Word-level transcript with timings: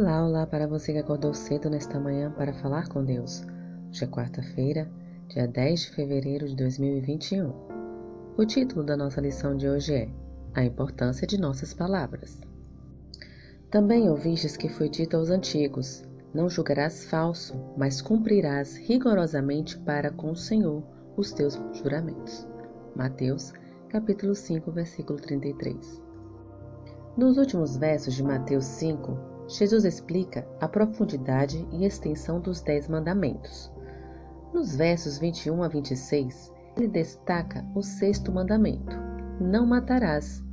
Olá, 0.00 0.24
olá 0.24 0.46
para 0.46 0.68
você 0.68 0.92
que 0.92 1.00
acordou 1.00 1.34
cedo 1.34 1.68
nesta 1.68 1.98
manhã 1.98 2.30
para 2.30 2.52
falar 2.52 2.86
com 2.86 3.04
Deus. 3.04 3.44
Hoje 3.90 4.04
é 4.04 4.06
quarta-feira, 4.06 4.88
dia 5.26 5.48
10 5.48 5.80
de 5.80 5.90
fevereiro 5.90 6.46
de 6.46 6.54
2021. 6.54 7.52
O 8.36 8.46
título 8.46 8.84
da 8.84 8.96
nossa 8.96 9.20
lição 9.20 9.56
de 9.56 9.68
hoje 9.68 9.92
é 9.92 10.08
A 10.54 10.62
Importância 10.62 11.26
de 11.26 11.36
Nossas 11.36 11.74
Palavras. 11.74 12.40
Também 13.72 14.08
ouvistes 14.08 14.56
que 14.56 14.68
foi 14.68 14.88
dito 14.88 15.16
aos 15.16 15.30
antigos: 15.30 16.04
Não 16.32 16.48
julgarás 16.48 17.06
falso, 17.06 17.60
mas 17.76 18.00
cumprirás 18.00 18.76
rigorosamente 18.76 19.76
para 19.80 20.12
com 20.12 20.30
o 20.30 20.36
Senhor 20.36 20.80
os 21.16 21.32
teus 21.32 21.60
juramentos. 21.72 22.46
Mateus, 22.94 23.52
capítulo 23.88 24.32
5, 24.32 24.70
versículo 24.70 25.18
33. 25.18 26.00
Nos 27.16 27.36
últimos 27.36 27.76
versos 27.76 28.14
de 28.14 28.22
Mateus 28.22 28.64
5, 28.64 29.37
Jesus 29.48 29.86
explica 29.86 30.46
a 30.60 30.68
profundidade 30.68 31.66
e 31.72 31.86
extensão 31.86 32.38
dos 32.38 32.60
Dez 32.60 32.86
Mandamentos. 32.86 33.72
Nos 34.52 34.76
versos 34.76 35.18
21 35.18 35.62
a 35.62 35.68
26, 35.68 36.52
ele 36.76 36.88
destaca 36.88 37.64
o 37.74 37.82
sexto 37.82 38.30
mandamento: 38.30 38.94
Não 39.40 39.64
matarás, 39.64 40.44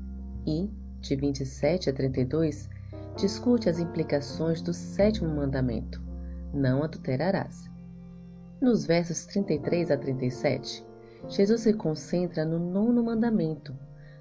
e, 0.48 0.72
de 1.02 1.14
27 1.14 1.90
a 1.90 1.94
32, 1.94 2.70
discute 3.18 3.68
as 3.68 3.80
implicações 3.80 4.62
do 4.62 4.74
sétimo 4.74 5.30
mandamento: 5.30 6.02
Não 6.54 6.82
adulterarás. 6.82 7.70
Nos 8.62 8.86
versos 8.86 9.26
33 9.26 9.92
a 9.92 9.98
37, 9.98 10.86
Jesus 11.28 11.62
se 11.62 11.74
concentra 11.74 12.46
no 12.46 12.58
nono 12.58 13.04
mandamento: 13.04 13.78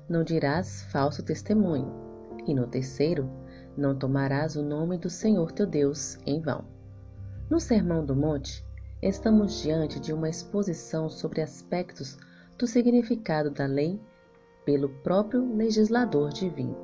Não 0.09 0.25
dirás 0.25 0.83
falso 0.91 1.23
testemunho 1.23 1.93
e 2.45 2.53
no 2.53 2.67
terceiro, 2.67 3.31
não 3.77 3.95
tomarás 3.95 4.57
o 4.57 4.63
nome 4.63 4.99
do 4.99 5.11
Senhor 5.11 5.53
teu 5.53 5.67
Deus 5.67 6.19
em 6.27 6.41
vão. 6.41 6.65
No 7.51 7.61
Sermão 7.61 8.05
do 8.05 8.15
Monte, 8.15 8.65
estamos 9.03 9.63
diante 9.63 10.01
de 10.01 10.13
uma 10.13 10.29
exposição 10.29 11.09
sobre 11.09 11.41
aspectos 11.41 12.17
do 12.59 12.67
significado 12.67 13.51
da 13.51 13.67
lei 13.67 14.01
pelo 14.65 14.89
próprio 14.89 15.55
legislador 15.55 16.31
divino. 16.31 16.77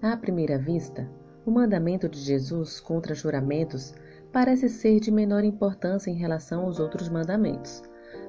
À 0.00 0.16
primeira 0.16 0.58
vista, 0.58 1.08
o 1.44 1.50
mandamento 1.50 2.08
de 2.08 2.18
Jesus 2.18 2.80
contra 2.80 3.14
juramentos 3.14 3.94
parece 4.32 4.68
ser 4.68 5.00
de 5.00 5.10
menor 5.10 5.44
importância 5.44 6.10
em 6.10 6.16
relação 6.16 6.64
aos 6.64 6.78
outros 6.78 7.08
mandamentos. 7.08 7.82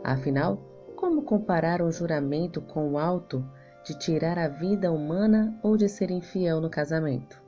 Afinal, 0.03 0.57
como 0.95 1.21
comparar 1.21 1.81
um 1.81 1.91
juramento 1.91 2.61
com 2.61 2.91
o 2.91 2.97
alto 2.97 3.45
de 3.87 3.97
tirar 3.97 4.37
a 4.37 4.49
vida 4.49 4.91
humana 4.91 5.57
ou 5.63 5.77
de 5.77 5.87
ser 5.87 6.11
infiel 6.11 6.59
no 6.59 6.69
casamento. 6.69 7.41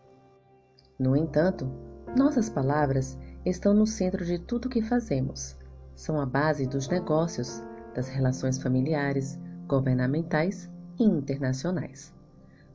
No 0.97 1.13
entanto, 1.13 1.69
nossas 2.17 2.49
palavras 2.49 3.19
estão 3.45 3.73
no 3.73 3.85
centro 3.85 4.23
de 4.23 4.39
tudo 4.39 4.67
o 4.67 4.69
que 4.69 4.81
fazemos. 4.81 5.57
São 5.95 6.17
a 6.17 6.25
base 6.25 6.65
dos 6.65 6.87
negócios, 6.87 7.61
das 7.93 8.07
relações 8.07 8.57
familiares, 8.57 9.37
governamentais 9.67 10.71
e 10.97 11.03
internacionais. 11.03 12.13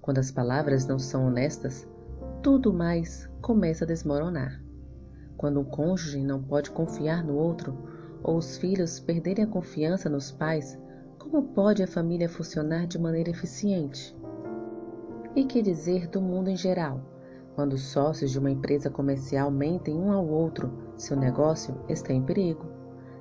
Quando 0.03 0.19
as 0.19 0.31
palavras 0.31 0.87
não 0.87 0.99
são 0.99 1.27
honestas, 1.29 1.89
tudo 2.43 2.71
mais 2.71 3.31
começa 3.41 3.87
a 3.87 3.89
desmoronar. 3.89 4.61
Quando 5.39 5.59
um 5.59 5.65
cônjuge 5.65 6.23
não 6.23 6.43
pode 6.43 6.71
confiar 6.71 7.25
no 7.25 7.35
outro, 7.35 7.89
ou 8.23 8.37
os 8.37 8.59
filhos 8.59 9.01
perderem 9.01 9.43
a 9.43 9.49
confiança 9.49 10.11
nos 10.11 10.31
pais, 10.31 10.79
como 11.25 11.43
pode 11.43 11.83
a 11.83 11.87
família 11.87 12.29
funcionar 12.29 12.87
de 12.87 12.99
maneira 12.99 13.31
eficiente? 13.31 14.15
E 15.35 15.45
que 15.45 15.63
dizer 15.63 16.07
do 16.09 16.21
mundo 16.21 16.51
em 16.51 16.57
geral? 16.57 17.01
Quando 17.55 17.73
os 17.73 17.83
sócios 17.83 18.31
de 18.31 18.39
uma 18.39 18.51
empresa 18.51 18.91
comercial 18.91 19.51
mentem 19.51 19.97
um 19.97 20.13
ao 20.13 20.27
outro, 20.27 20.71
seu 20.99 21.17
negócio 21.17 21.81
está 21.89 22.13
em 22.13 22.23
perigo. 22.23 22.67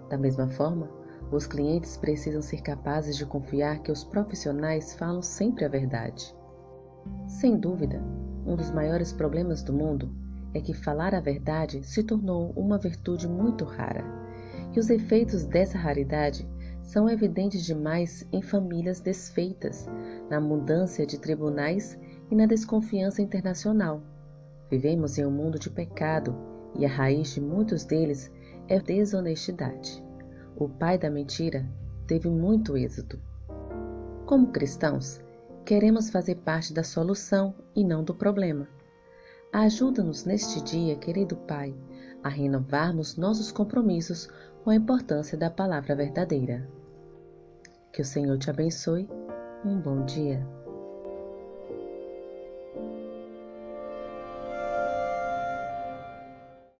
Da 0.09 0.18
mesma 0.18 0.50
forma, 0.50 0.90
os 1.31 1.47
clientes 1.47 1.96
precisam 1.96 2.42
ser 2.42 2.62
capazes 2.62 3.16
de 3.16 3.25
confiar 3.25 3.80
que 3.80 3.92
os 3.92 4.03
profissionais 4.03 4.94
falam 4.96 5.22
sempre 5.22 5.63
a 5.63 5.69
verdade. 5.69 6.36
Sem 7.25 7.58
dúvida, 7.58 8.03
um 8.46 8.56
dos 8.56 8.69
maiores 8.69 9.13
problemas 9.13 9.63
do 9.63 9.72
mundo 9.72 10.13
é 10.53 10.59
que 10.59 10.74
falar 10.74 11.16
a 11.16 11.22
verdade 11.22 11.81
se 11.84 12.03
tornou 12.03 12.52
uma 12.56 12.78
virtude 12.78 13.28
muito 13.30 13.63
rara, 13.63 14.03
e 14.75 14.80
os 14.80 14.90
efeitos 14.90 15.46
dessa 15.46 15.78
raridade 15.78 16.47
são 16.84 17.10
evidentes 17.10 17.66
demais 17.66 18.28
em 18.32 18.42
famílias 18.42 19.00
desfeitas, 19.00 19.88
na 20.30 20.38
abundância 20.38 21.08
de 21.08 21.18
tribunais 21.18 21.98
e 22.30 22.36
na 22.36 22.46
desconfiança 22.46 23.22
internacional. 23.22 24.04
Vivemos 24.70 25.18
em 25.18 25.26
um 25.26 25.32
mundo 25.32 25.58
de 25.58 25.70
pecado 25.70 26.36
e 26.78 26.86
a 26.86 26.90
raiz 26.90 27.34
de 27.34 27.42
muitos 27.42 27.86
deles 27.86 28.30
é 28.68 28.80
desonestidade. 28.80 30.04
O 30.56 30.68
pai 30.68 30.98
da 30.98 31.10
mentira 31.10 31.66
teve 32.06 32.30
muito 32.30 32.78
êxito. 32.78 33.20
Como 34.26 34.52
cristãos, 34.52 35.22
queremos 35.66 36.10
fazer 36.10 36.36
parte 36.36 36.74
da 36.74 36.84
solução 36.84 37.56
e 37.76 37.84
não 37.84 38.04
do 38.04 38.14
problema. 38.14 38.68
Ajuda-nos 39.52 40.26
neste 40.26 40.62
dia, 40.64 40.96
querido 40.96 41.38
Pai, 41.38 41.76
a 42.24 42.30
renovarmos 42.30 43.18
nossos 43.18 43.52
compromissos 43.52 44.30
com 44.64 44.70
a 44.70 44.76
importância 44.76 45.38
da 45.38 45.50
palavra 45.50 45.96
verdadeira. 45.96 46.68
Que 47.92 48.02
o 48.02 48.06
Senhor 48.06 48.38
te 48.38 48.50
abençoe. 48.50 49.10
Um 49.66 49.80
bom 49.80 50.06
dia. 50.06 50.62